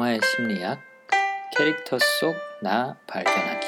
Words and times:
영화의 0.00 0.20
심리학 0.24 0.80
캐릭터 1.54 1.98
속 1.98 2.34
나 2.62 2.96
발견하기 3.06 3.66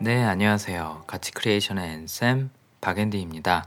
네, 0.00 0.24
안녕하세요. 0.24 1.04
가치 1.06 1.30
크리에이션의 1.30 1.88
앤쌤 1.88 2.50
박앤디입니다. 2.80 3.66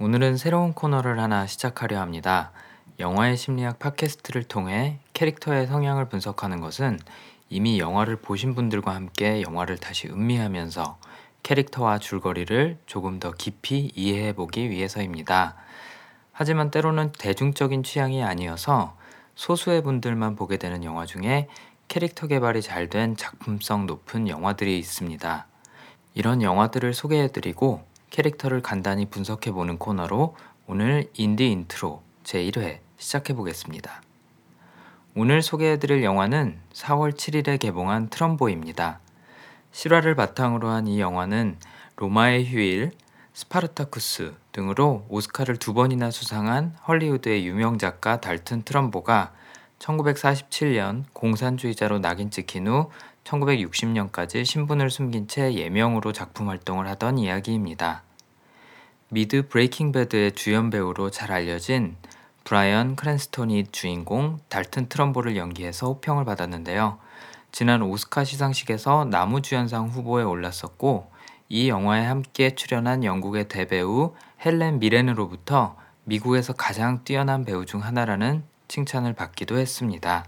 오늘은 0.00 0.36
새로운 0.36 0.72
코너를 0.72 1.20
하나 1.20 1.46
시작하려 1.46 2.00
합니다. 2.00 2.50
영화의 2.98 3.36
심리학 3.36 3.78
팟캐스트를 3.78 4.42
통해 4.42 4.98
캐릭터의 5.12 5.68
성향을 5.68 6.08
분석하는 6.08 6.60
것은 6.60 6.98
이미 7.48 7.78
영화를 7.78 8.16
보신 8.16 8.56
분들과 8.56 8.92
함께 8.96 9.42
영화를 9.42 9.78
다시 9.78 10.08
음미하면서 10.08 10.98
캐릭터와 11.44 11.98
줄거리를 11.98 12.78
조금 12.86 13.20
더 13.20 13.30
깊이 13.30 13.92
이해해 13.94 14.32
보기 14.32 14.70
위해서입니다. 14.70 15.54
하지만 16.32 16.72
때로는 16.72 17.12
대중적인 17.12 17.84
취향이 17.84 18.24
아니어서 18.24 18.96
소수의 19.34 19.82
분들만 19.82 20.36
보게 20.36 20.56
되는 20.56 20.84
영화 20.84 21.06
중에 21.06 21.48
캐릭터 21.88 22.26
개발이 22.26 22.62
잘 22.62 22.88
된 22.88 23.16
작품성 23.16 23.86
높은 23.86 24.28
영화들이 24.28 24.78
있습니다. 24.78 25.46
이런 26.14 26.42
영화들을 26.42 26.94
소개해드리고 26.94 27.84
캐릭터를 28.10 28.62
간단히 28.62 29.06
분석해보는 29.06 29.78
코너로 29.78 30.36
오늘 30.66 31.10
인디 31.14 31.50
인트로 31.50 32.02
제1회 32.24 32.78
시작해보겠습니다. 32.98 34.02
오늘 35.16 35.42
소개해드릴 35.42 36.02
영화는 36.02 36.58
4월 36.72 37.12
7일에 37.12 37.58
개봉한 37.60 38.08
트럼보입니다. 38.08 39.00
실화를 39.72 40.14
바탕으로 40.14 40.68
한 40.68 40.86
이 40.86 41.00
영화는 41.00 41.58
로마의 41.96 42.46
휴일, 42.46 42.92
스파르타쿠스 43.36 44.32
등으로 44.52 45.04
오스카를 45.08 45.56
두 45.56 45.74
번이나 45.74 46.12
수상한 46.12 46.76
헐리우드의 46.86 47.44
유명 47.48 47.78
작가 47.78 48.20
달튼 48.20 48.62
트럼보가 48.62 49.32
1947년 49.80 51.02
공산주의자로 51.12 51.98
낙인 51.98 52.30
찍힌 52.30 52.68
후 52.68 52.90
1960년까지 53.24 54.44
신분을 54.44 54.88
숨긴 54.88 55.26
채 55.26 55.52
예명으로 55.52 56.12
작품 56.12 56.48
활동을 56.48 56.86
하던 56.90 57.18
이야기입니다. 57.18 58.04
미드 59.08 59.48
브레이킹 59.48 59.90
배드의 59.90 60.32
주연 60.32 60.70
배우로 60.70 61.10
잘 61.10 61.32
알려진 61.32 61.96
브라이언 62.44 62.94
크랜스톤이 62.94 63.66
주인공 63.72 64.38
달튼 64.48 64.88
트럼보를 64.88 65.36
연기해서 65.36 65.88
호평을 65.88 66.24
받았는데요. 66.24 67.00
지난 67.50 67.82
오스카 67.82 68.22
시상식에서 68.22 69.06
남우주연상 69.06 69.88
후보에 69.88 70.22
올랐었고 70.22 71.13
이 71.48 71.68
영화에 71.68 72.04
함께 72.04 72.54
출연한 72.54 73.04
영국의 73.04 73.48
대배우 73.48 74.14
헬렌 74.44 74.78
미렌으로부터 74.78 75.76
미국에서 76.04 76.52
가장 76.52 77.04
뛰어난 77.04 77.44
배우 77.44 77.66
중 77.66 77.82
하나라는 77.82 78.44
칭찬을 78.68 79.12
받기도 79.12 79.58
했습니다. 79.58 80.24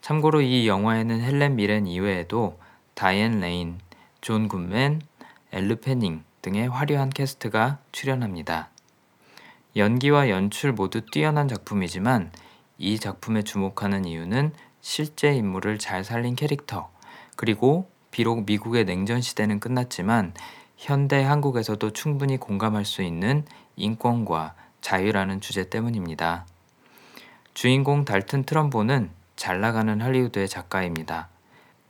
참고로 0.00 0.40
이 0.40 0.66
영화에는 0.66 1.20
헬렌 1.20 1.56
미렌 1.56 1.86
이외에도 1.86 2.58
다이앤 2.94 3.40
레인, 3.40 3.78
존 4.20 4.48
굿맨, 4.48 5.02
엘르 5.52 5.76
패닝 5.76 6.24
등의 6.40 6.68
화려한 6.68 7.10
캐스트가 7.10 7.78
출연합니다. 7.92 8.70
연기와 9.76 10.28
연출 10.28 10.72
모두 10.72 11.02
뛰어난 11.06 11.46
작품이지만 11.46 12.32
이 12.78 12.98
작품에 12.98 13.42
주목하는 13.42 14.06
이유는 14.06 14.52
실제 14.80 15.34
인물을 15.34 15.78
잘 15.78 16.04
살린 16.04 16.36
캐릭터, 16.36 16.90
그리고 17.36 17.88
비록 18.12 18.44
미국의 18.44 18.84
냉전 18.84 19.20
시대는 19.20 19.58
끝났지만 19.58 20.34
현대 20.76 21.24
한국에서도 21.24 21.90
충분히 21.90 22.36
공감할 22.36 22.84
수 22.84 23.02
있는 23.02 23.44
인권과 23.74 24.54
자유라는 24.80 25.40
주제 25.40 25.68
때문입니다. 25.68 26.46
주인공 27.54 28.04
달튼 28.04 28.44
트럼보는 28.44 29.10
잘 29.34 29.60
나가는 29.60 30.00
할리우드의 30.00 30.48
작가입니다. 30.48 31.28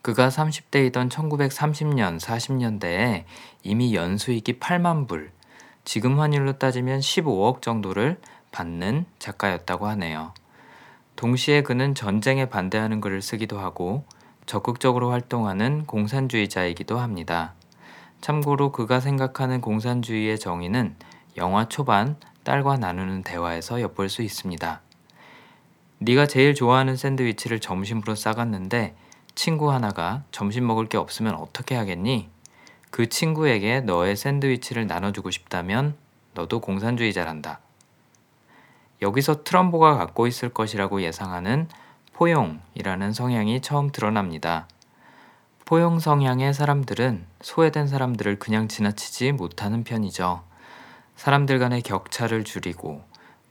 그가 0.00 0.28
30대이던 0.28 1.10
1930년, 1.10 2.20
40년대에 2.20 3.24
이미 3.62 3.94
연수익이 3.94 4.58
8만 4.58 5.06
불, 5.06 5.32
지금 5.84 6.18
환율로 6.20 6.58
따지면 6.58 7.00
15억 7.00 7.62
정도를 7.62 8.20
받는 8.52 9.06
작가였다고 9.18 9.86
하네요. 9.88 10.34
동시에 11.16 11.62
그는 11.62 11.94
전쟁에 11.94 12.48
반대하는 12.48 13.00
글을 13.00 13.22
쓰기도 13.22 13.58
하고 13.58 14.04
적극적으로 14.46 15.10
활동하는 15.10 15.84
공산주의자이기도 15.86 16.98
합니다. 16.98 17.54
참고로 18.20 18.72
그가 18.72 19.00
생각하는 19.00 19.60
공산주의의 19.60 20.38
정의는 20.38 20.96
영화 21.36 21.68
초반 21.68 22.16
딸과 22.44 22.76
나누는 22.76 23.22
대화에서 23.22 23.80
엿볼 23.80 24.08
수 24.08 24.22
있습니다. 24.22 24.80
네가 25.98 26.26
제일 26.26 26.54
좋아하는 26.54 26.96
샌드위치를 26.96 27.60
점심으로 27.60 28.14
싸갔는데 28.14 28.96
친구 29.34 29.72
하나가 29.72 30.22
점심 30.32 30.66
먹을 30.66 30.86
게 30.88 30.98
없으면 30.98 31.34
어떻게 31.34 31.76
하겠니? 31.76 32.28
그 32.90 33.08
친구에게 33.08 33.80
너의 33.80 34.16
샌드위치를 34.16 34.86
나눠주고 34.86 35.30
싶다면 35.30 35.96
너도 36.34 36.60
공산주의자란다. 36.60 37.60
여기서 39.00 39.44
트럼보가 39.44 39.96
갖고 39.96 40.26
있을 40.26 40.48
것이라고 40.50 41.02
예상하는 41.02 41.68
포용이라는 42.22 43.12
성향이 43.12 43.60
처음 43.62 43.90
드러납니다. 43.90 44.68
포용 45.64 45.98
성향의 45.98 46.54
사람들은 46.54 47.26
소외된 47.40 47.88
사람들을 47.88 48.38
그냥 48.38 48.68
지나치지 48.68 49.32
못하는 49.32 49.82
편이죠. 49.82 50.44
사람들 51.16 51.58
간의 51.58 51.82
격차를 51.82 52.44
줄이고 52.44 53.02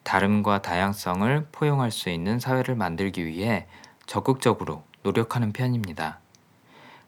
다름과 0.03 0.61
다양성을 0.61 1.47
포용할 1.51 1.91
수 1.91 2.09
있는 2.09 2.39
사회를 2.39 2.75
만들기 2.75 3.25
위해 3.25 3.67
적극적으로 4.05 4.83
노력하는 5.03 5.51
편입니다. 5.51 6.19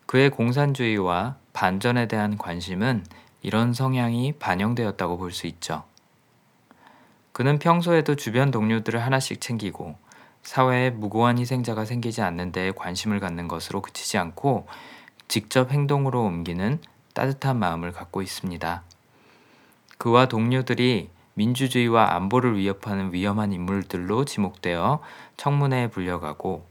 그의 0.06 0.32
공산주의와 0.32 1.38
반전에 1.54 2.10
대한 2.10 2.38
관심은 2.38 3.06
이런 3.42 3.72
성향이 3.74 4.34
반영되었다고 4.34 5.18
볼 5.18 5.32
수 5.32 5.48
있죠. 5.48 5.86
그는 7.32 7.58
평소에도 7.58 8.16
주변 8.16 8.52
동료들을 8.52 9.02
하나씩 9.02 9.40
챙기고 9.40 9.96
사회에 10.44 10.92
무고한 10.92 11.40
희생자가 11.40 11.86
생기지 11.86 12.22
않는 12.22 12.52
데에 12.52 12.72
관심을 12.72 13.20
갖는 13.20 13.48
것으로 13.48 13.82
그치지 13.82 14.18
않고 14.18 14.68
직접 15.28 15.72
행동으로 15.72 16.22
옮기는 16.24 16.80
따뜻한 17.14 17.58
마음을 17.58 17.92
갖고 17.92 18.22
있습니다. 18.22 18.84
그와 19.98 20.28
동료들이 20.28 21.10
민주주의와 21.36 22.16
안보를 22.16 22.58
위협하는 22.58 23.14
위험한 23.14 23.54
인물들로 23.54 24.26
지목되어 24.26 25.00
청문회에 25.38 25.88
불려가고 25.88 26.66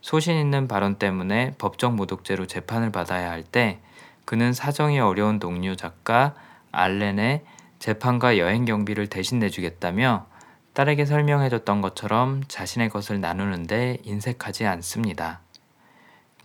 소신 0.00 0.36
있는 0.36 0.66
발언 0.66 0.96
때문에 0.96 1.54
법정 1.58 1.94
모독죄로 1.94 2.46
재판을 2.46 2.90
받아야 2.90 3.30
할 3.30 3.44
때 3.44 3.80
그는 4.24 4.52
사정이 4.52 4.98
어려운 5.00 5.38
동료 5.38 5.74
작가 5.76 6.34
알렌의 6.72 7.44
재판과 7.80 8.38
여행 8.38 8.64
경비를 8.64 9.08
대신 9.08 9.38
내주겠다며 9.40 10.26
딸에게 10.74 11.04
설명해줬던 11.04 11.80
것처럼 11.80 12.42
자신의 12.46 12.90
것을 12.90 13.20
나누는데 13.20 13.98
인색하지 14.04 14.66
않습니다. 14.66 15.40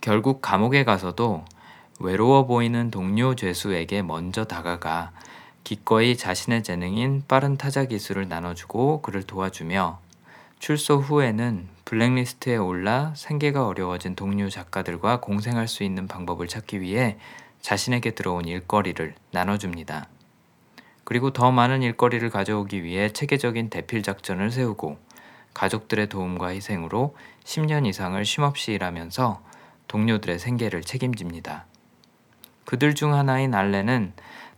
결국 0.00 0.42
감옥에 0.42 0.84
가서도 0.84 1.44
외로워 2.00 2.46
보이는 2.46 2.90
동료 2.90 3.34
죄수에게 3.34 4.02
먼저 4.02 4.44
다가가 4.44 5.12
기꺼이 5.64 6.16
자신의 6.16 6.62
재능인 6.62 7.24
빠른 7.26 7.56
타자 7.56 7.84
기술을 7.84 8.28
나눠주고 8.28 9.02
그를 9.02 9.22
도와주며 9.22 10.00
출소 10.58 10.96
후에는 10.96 11.68
블랙리스트에 11.84 12.56
올라 12.56 13.12
생계가 13.14 13.66
어려워진 13.66 14.16
동료 14.16 14.48
작가들과 14.48 15.20
공생할 15.20 15.68
수 15.68 15.84
있는 15.84 16.06
방법을 16.06 16.48
찾기 16.48 16.80
위해 16.80 17.18
자신에게 17.60 18.12
들어온 18.12 18.46
일거리를 18.46 19.14
나눠줍니다. 19.32 20.08
그리고 21.06 21.30
더 21.30 21.52
많은 21.52 21.82
일거리를 21.82 22.28
가져오기 22.30 22.82
위해 22.82 23.12
체계적인 23.12 23.70
대필 23.70 24.02
작전을 24.02 24.50
세우고 24.50 24.98
가족들의 25.54 26.08
도움과 26.08 26.48
희생으로 26.48 27.14
10년 27.44 27.86
이상을 27.86 28.22
쉼없이 28.24 28.72
일하면서 28.72 29.40
동료들의 29.86 30.40
생계를 30.40 30.82
책임집니다. 30.82 31.66
그들 32.64 32.96
중 32.96 33.14
하나인 33.14 33.54
알렌은 33.54 34.14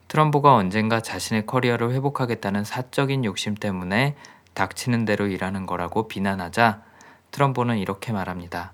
트럼보가 0.09 0.55
언젠가 0.55 1.03
자신의 1.03 1.45
커리어를 1.45 1.93
회복하겠다는 1.93 2.65
사적인 2.65 3.27
욕심 3.27 3.55
때문에 3.55 4.17
닥치는 4.55 5.05
대로 5.05 5.27
일하는 5.27 5.67
거라고 5.67 6.09
비난하자 6.09 6.83
트럼보는 7.31 7.77
이렇게 7.77 8.11
말합니다. 8.13 8.73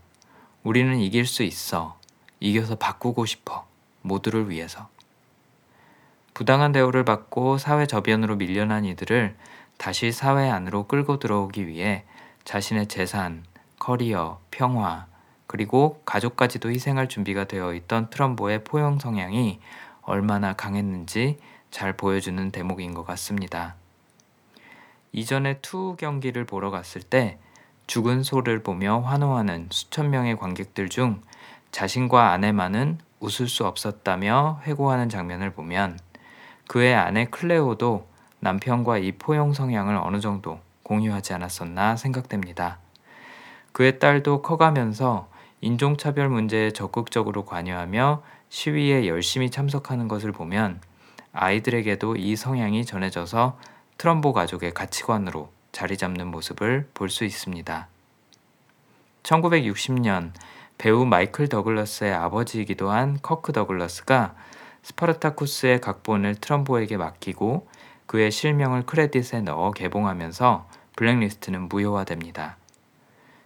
우리는 0.63 0.97
이길 1.01 1.27
수 1.27 1.43
있어. 1.43 1.99
이겨서 2.39 2.77
바꾸고 2.77 3.27
싶어. 3.27 3.67
모두를 4.01 4.49
위해서. 4.49 4.94
부당한 6.35 6.73
대우를 6.73 7.05
받고 7.05 7.59
사회 7.59 7.87
저변으로 7.87 8.35
밀려난 8.37 8.85
이들을 8.85 9.37
다시 9.79 10.11
사회 10.11 10.51
안으로 10.51 10.89
끌고 10.89 11.21
들어오기 11.21 11.69
위해 11.69 12.05
자신의 12.45 12.89
재산, 12.89 13.45
커리어, 13.79 14.41
평화, 14.51 15.07
그리고 15.47 16.03
가족까지도 16.05 16.71
희생할 16.71 17.09
준비가 17.09 17.45
되어 17.45 17.73
있던 17.75 18.11
트럼보의 18.11 18.65
포용 18.65 18.99
성향이 18.99 19.61
얼마나 20.03 20.53
강했는지 20.55 21.39
잘 21.71 21.97
보여주는 21.97 22.51
대목인 22.51 22.95
것 22.95 23.05
같습니다. 23.07 23.77
이전에 25.13 25.61
투 25.63 25.95
경기를 25.97 26.45
보러 26.45 26.71
갔을 26.71 27.01
때 27.01 27.39
죽은 27.87 28.25
소를 28.25 28.63
보며 28.63 28.99
환호하는 29.01 29.69
수천 29.71 30.11
명의 30.11 30.37
관객들 30.37 30.89
중 30.89 31.23
자신과 31.71 32.33
아내만은 32.33 32.99
웃을 33.21 33.49
수 33.49 33.65
없었다며 33.67 34.61
회고하는 34.65 35.09
장면을 35.09 35.53
보면 35.53 35.99
그의 36.69 36.95
아내 36.95 37.27
클레오도 37.27 38.07
남편과 38.41 38.99
이 38.99 39.13
포용 39.13 39.53
성향을 39.53 39.97
어느 39.97 40.21
정도 40.21 40.61
공유하지 40.83 41.33
않았었나 41.35 41.97
생각됩니다. 41.97 42.79
그의 43.73 43.99
딸도 43.99 44.43
커가면서 44.43 45.29
인종차별 45.61 46.29
문제에 46.29 46.71
적극적으로 46.71 47.45
관여하며 47.45 48.23
시위에 48.51 49.07
열심히 49.09 49.51
참석하는 49.51 50.09
것을 50.09 50.31
보면 50.33 50.81
아이들에게도 51.33 52.17
이 52.17 52.37
성향이 52.37 52.85
전해져서 52.85 53.59
트럼보 53.99 54.33
가족의 54.33 54.75
가치관으로 54.75 55.51
자리 55.73 55.97
잡는 55.97 56.29
모습을 56.29 56.89
볼 56.95 57.09
수 57.09 57.25
있습니다. 57.25 57.89
1960년 59.23 60.33
배우 60.79 61.07
마이클 61.07 61.49
더글러스의 61.49 62.13
아버지이기도 62.13 62.91
한 62.91 63.19
커크 63.23 63.53
더글러스가 63.53 64.35
스파르타쿠스의 64.85 65.81
각본을 65.81 66.37
트럼보에게 66.37 66.99
맡기고 66.99 67.67
그의 68.07 68.31
실명을 68.31 68.85
크레딧에 68.85 69.41
넣어 69.41 69.71
개봉하면서 69.71 70.69
블랙리스트는 70.97 71.69
무효화됩니다. 71.69 72.59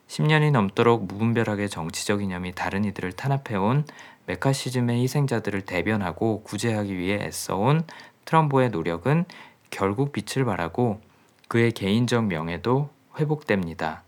10년이 0.09 0.51
넘도록 0.51 1.07
무분별하게 1.07 1.69
정치적 1.69 2.23
이념이 2.23 2.55
다른 2.55 2.85
이들을 2.85 3.13
탄압해온 3.13 3.85
매카시즘의 4.27 5.01
희생자들을 5.03 5.63
대변하고 5.63 6.43
구제하기 6.43 6.97
위해 6.97 7.25
애써온 7.25 7.85
트럼보의 8.25 8.71
노력은 8.71 9.25
결국 9.71 10.13
빛을 10.13 10.45
발하고 10.45 11.01
그의 11.47 11.73
개인적 11.73 12.27
명예도 12.27 12.91
회복됩니다. 13.19 14.03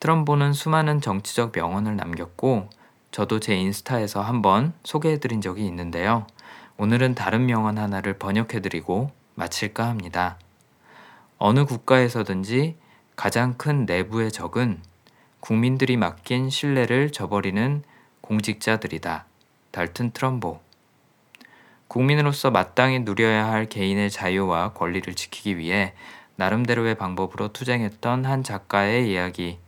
트럼보는 0.00 0.52
수많은 0.52 1.00
정치적 1.00 1.52
명언을 1.54 1.96
남겼고 1.96 2.68
저도 3.14 3.38
제 3.38 3.54
인스타에서 3.54 4.22
한번 4.22 4.72
소개해드린 4.82 5.40
적이 5.40 5.66
있는데요. 5.66 6.26
오늘은 6.78 7.14
다른 7.14 7.46
명언 7.46 7.78
하나를 7.78 8.18
번역해드리고 8.18 9.12
마칠까 9.36 9.86
합니다. 9.86 10.36
어느 11.38 11.64
국가에서든지 11.64 12.74
가장 13.14 13.54
큰 13.56 13.86
내부의 13.86 14.32
적은 14.32 14.82
국민들이 15.38 15.96
맡긴 15.96 16.50
신뢰를 16.50 17.12
저버리는 17.12 17.84
공직자들이다. 18.20 19.26
달튼 19.70 20.10
트럼보. 20.10 20.58
국민으로서 21.86 22.50
마땅히 22.50 22.98
누려야 22.98 23.46
할 23.46 23.66
개인의 23.66 24.10
자유와 24.10 24.72
권리를 24.72 25.14
지키기 25.14 25.56
위해 25.56 25.94
나름대로의 26.34 26.96
방법으로 26.96 27.52
투쟁했던 27.52 28.24
한 28.24 28.42
작가의 28.42 29.08
이야기. 29.08 29.60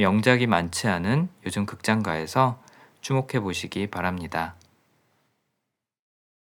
명작이 0.00 0.46
많지 0.46 0.88
않은 0.88 1.28
요즘 1.44 1.66
극장가에서 1.66 2.58
주목해 3.02 3.40
보시기 3.40 3.88
바랍니다. 3.88 4.54